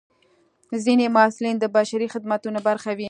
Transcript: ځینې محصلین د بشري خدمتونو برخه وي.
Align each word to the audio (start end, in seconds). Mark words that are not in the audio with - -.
ځینې 0.83 1.05
محصلین 1.15 1.55
د 1.59 1.65
بشري 1.77 2.07
خدمتونو 2.13 2.59
برخه 2.67 2.89
وي. 2.93 2.99